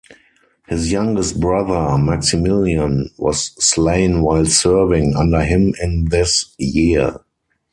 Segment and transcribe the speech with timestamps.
[0.67, 7.19] His youngest brother, Maximilian, was slain while serving under him in this year.